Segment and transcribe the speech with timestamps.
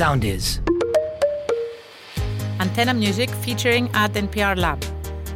[0.00, 0.60] Sound is.
[2.58, 4.80] Antenna Music featuring Ad NPR Lab.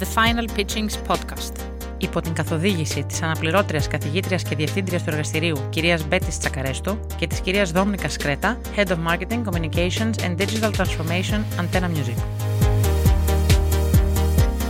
[0.00, 1.52] The Final Pitchings Podcast.
[1.98, 7.40] Υπό την καθοδήγηση της αναπληρώτριας καθηγήτριας και διευθύντριας του εργαστηρίου κυρίας Μπέτης Τσακαρέστο και της
[7.40, 12.35] κυρίας Δόμνικα Σκρέτα, Head of Marketing, Communications and Digital Transformation Antenna Music.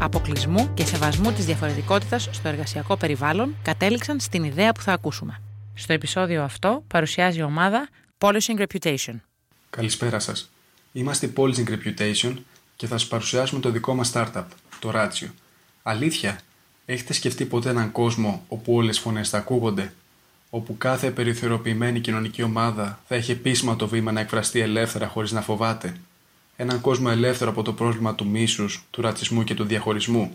[0.00, 5.40] αποκλεισμού και σεβασμού της διαφορετικότητας στο εργασιακό περιβάλλον, κατέληξαν στην ιδέα που θα ακούσουμε.
[5.74, 9.14] Στο επεισόδιο αυτό παρουσιάζει η ομάδα Polishing Reputation.
[9.70, 10.50] Καλησπέρα σας.
[10.92, 12.34] Είμαστε η Polishing Reputation
[12.76, 14.44] και θα σας παρουσιάσουμε το δικό μας startup,
[14.78, 15.28] το Ratio.
[15.82, 16.40] Αλήθεια,
[16.86, 19.92] έχετε σκεφτεί ποτέ έναν κόσμο όπου όλες οι φωνές θα ακούγονται,
[20.50, 25.40] όπου κάθε περιθωριοποιημένη κοινωνική ομάδα θα έχει επίσημα το βήμα να εκφραστεί ελεύθερα χωρίς να
[25.40, 25.96] φοβάται,
[26.56, 30.32] έναν κόσμο ελεύθερο από το πρόβλημα του μίσους, του ρατσισμού και του διαχωρισμού.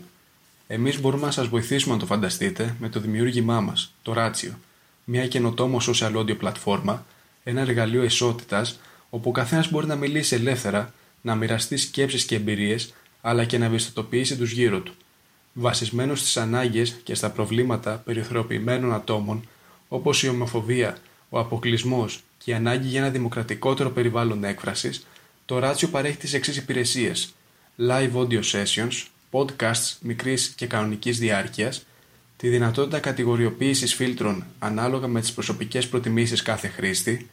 [0.66, 4.58] Εμείς μπορούμε να σας βοηθήσουμε να το φανταστείτε με το δημιούργημά μας, το Ράτσιο,
[5.04, 7.06] μια καινοτόμο social audio πλατφόρμα,
[7.44, 12.94] ένα εργαλείο ισότητας όπου ο καθένας μπορεί να μιλήσει ελεύθερα, να μοιραστεί σκέψεις και εμπειρίες,
[13.20, 14.92] αλλά και να ευαισθητοποιήσει τους γύρω του.
[15.52, 19.48] Βασισμένο στις ανάγκες και στα προβλήματα περιθωριοποιημένων ατόμων,
[19.88, 20.96] όπως η ομοφοβία,
[21.28, 25.06] ο αποκλεισμός και η ανάγκη για ένα δημοκρατικότερο περιβάλλον έκφρασης,
[25.52, 27.34] το Ratio παρέχει τις εξής υπηρεσίες.
[27.78, 31.86] Live audio sessions, podcasts μικρής και κανονικής διάρκειας,
[32.36, 37.28] τη δυνατότητα κατηγοριοποίησης φίλτρων ανάλογα με τις προσωπικές προτιμήσεις κάθε χρήστη,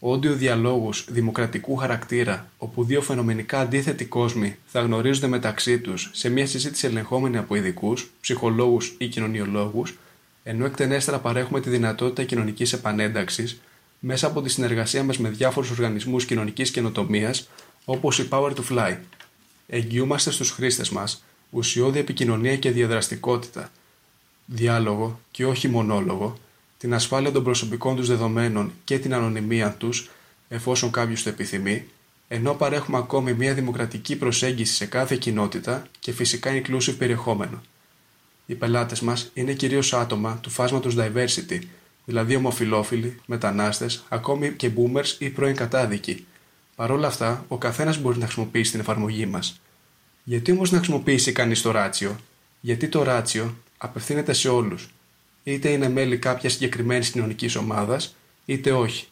[0.00, 6.46] audio διαλόγους δημοκρατικού χαρακτήρα όπου δύο φαινομενικά αντίθετοι κόσμοι θα γνωρίζονται μεταξύ τους σε μια
[6.46, 9.98] συζήτηση ελεγχόμενη από ειδικούς, ψυχολόγους ή κοινωνιολόγους,
[10.42, 13.60] ενώ εκτενέστερα παρέχουμε τη δυνατότητα κοινωνικής επανένταξης
[13.98, 17.48] μέσα από τη συνεργασία μας με διάφορους οργανισμούς κοινωνικής καινοτομίας
[17.84, 18.96] όπως η Power to Fly.
[19.66, 23.70] Εγγυούμαστε στους χρήστες μας ουσιώδη επικοινωνία και διαδραστικότητα,
[24.46, 26.38] διάλογο και όχι μονόλογο,
[26.78, 30.10] την ασφάλεια των προσωπικών τους δεδομένων και την ανωνυμία τους
[30.48, 31.84] εφόσον κάποιος το επιθυμεί,
[32.28, 37.62] ενώ παρέχουμε ακόμη μια δημοκρατική προσέγγιση σε κάθε κοινότητα και φυσικά inclusive περιεχόμενο.
[38.46, 41.60] Οι πελάτες μας είναι κυρίως άτομα του φάσματος diversity
[42.08, 46.26] δηλαδή ομοφιλόφιλοι, μετανάστες, ακόμη και boomers ή πρώην κατάδικοι.
[46.76, 49.60] Παρ' όλα αυτά, ο καθένας μπορεί να χρησιμοποιήσει την εφαρμογή μας.
[50.24, 52.16] Γιατί όμως να χρησιμοποιήσει κανείς το ράτσιο,
[52.60, 54.88] γιατί το ράτσιο απευθύνεται σε όλους,
[55.44, 59.06] είτε είναι μέλη κάποιας συγκεκριμένης κοινωνικής ομάδας, είτε όχι.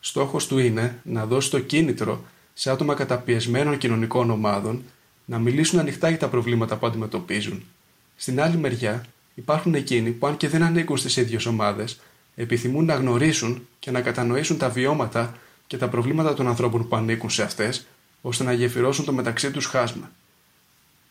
[0.00, 2.24] Στόχος του είναι να δώσει το κίνητρο
[2.54, 4.84] σε άτομα καταπιεσμένων κοινωνικών ομάδων
[5.24, 7.64] να μιλήσουν ανοιχτά για τα προβλήματα που αντιμετωπίζουν.
[8.16, 11.98] Στην άλλη μεριά, υπάρχουν εκείνοι που, αν και δεν ανήκουν στις ίδιες ομάδες,
[12.40, 17.30] επιθυμούν να γνωρίσουν και να κατανοήσουν τα βιώματα και τα προβλήματα των ανθρώπων που ανήκουν
[17.30, 17.86] σε αυτές,
[18.20, 20.10] ώστε να γεφυρώσουν το μεταξύ τους χάσμα.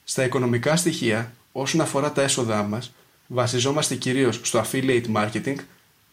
[0.04, 2.94] Στα οικονομικά στοιχεία, όσον αφορά τα έσοδά μας,
[3.28, 5.56] βασιζόμαστε κυρίως στο affiliate marketing,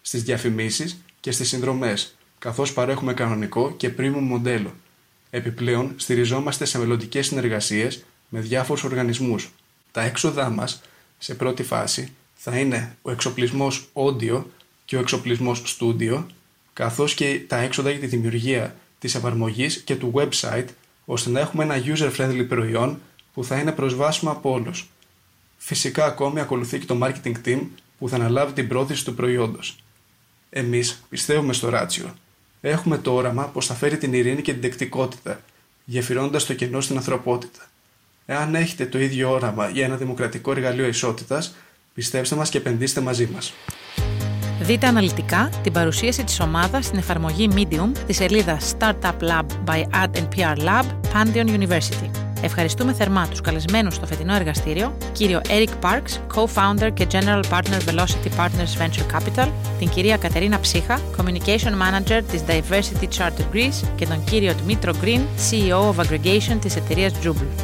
[0.02, 4.74] στις διαφημίσεις και στις συνδρομές, καθώς παρέχουμε κανονικό και premium μοντέλο.
[5.30, 9.50] Επιπλέον, στηριζόμαστε σε μελλοντικές συνεργασίες με διάφορους οργανισμούς.
[9.92, 10.82] Τα έξοδά μας,
[11.18, 14.42] σε πρώτη φάση, θα είναι ο εξοπλισμός audio
[14.84, 16.24] και ο εξοπλισμός Studio,
[16.72, 20.66] καθώς και τα έξοδα για τη δημιουργία της εφαρμογής και του website,
[21.04, 23.00] ώστε να έχουμε ένα user-friendly προϊόν
[23.34, 24.88] που θα είναι προσβάσιμο από όλους.
[25.56, 27.60] Φυσικά ακόμη ακολουθεί και το marketing team
[27.98, 29.76] που θα αναλάβει την πρόθεση του προϊόντος.
[30.50, 32.14] Εμείς πιστεύουμε στο ράτσιο.
[32.60, 35.40] Έχουμε το όραμα πως θα φέρει την ειρήνη και την δεκτικότητα,
[35.84, 37.68] γεφυρώνοντας το κενό στην ανθρωπότητα.
[38.26, 41.54] Εάν έχετε το ίδιο όραμα για ένα δημοκρατικό εργαλείο ισότητας,
[41.94, 43.54] πιστέψτε μας και επενδύστε μαζί μας.
[44.60, 50.18] Δείτε αναλυτικά την παρουσίαση της ομάδας στην εφαρμογή Medium της σελίδας Startup Lab by Ad
[50.36, 52.10] PR Lab, Pantheon University.
[52.42, 58.38] Ευχαριστούμε θερμά τους καλεσμένους στο φετινό εργαστήριο, κύριο Eric Parks, Co-Founder και General Partner Velocity
[58.38, 64.24] Partners Venture Capital, την κυρία Κατερίνα Ψύχα, Communication Manager της Diversity Charter Greece και τον
[64.24, 65.20] κύριο Dmitro Green,
[65.50, 67.63] CEO of Aggregation της εταιρείας Jubil.